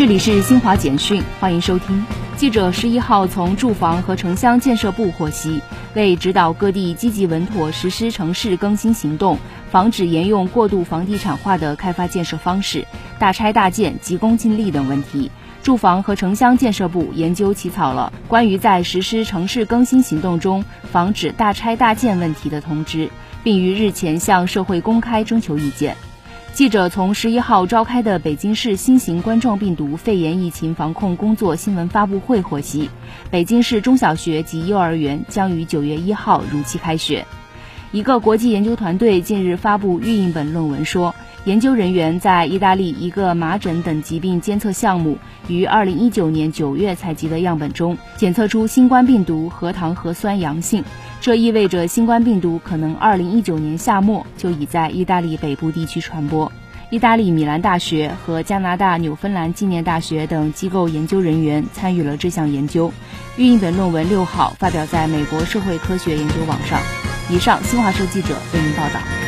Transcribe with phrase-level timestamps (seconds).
[0.00, 2.02] 这里是新华简讯，欢迎收听。
[2.34, 5.60] 记者十一号从住房和城乡建设部获悉，
[5.92, 9.36] 为指导各地积极稳妥实施城市更新行动，
[9.70, 12.86] 防止沿用过度房地产化的开发建设方式、
[13.18, 15.30] 大拆大建、急功近利等问题，
[15.62, 23.10] 住房和城乡建设部研究起草了关于在实施城市更新行动中防止大拆大建问题的通知，
[23.44, 25.94] 并于日前向社会公开征求意见。
[26.52, 32.90] 记者从十一号召开的北京市新型冠状病毒肺炎疫情防控工作新闻发布会获悉，
[33.30, 37.26] 北京市中小学及幼儿园将于九月一号如期开学。
[37.92, 41.12] 一个国际研究团队近日发布预印本论文说，
[41.44, 45.18] 研究人员在意大利一个麻疹等疾病监测项目
[45.48, 50.84] 于二零一九年九月采集的样本中检测出新冠病毒核糖核酸阳性。
[51.20, 56.52] 这意味着新冠病毒可能二零一九年夏末就已在意大利北部地区传播。
[56.90, 62.92] 意大利米兰大学和加拿大纽芬兰纪念大学等机构研究人员参与了这项研究。
[63.36, 66.80] 预印本论文六号发表在美国社会科学研究网上。
[67.30, 69.19] 以上，新华社记者为您报道。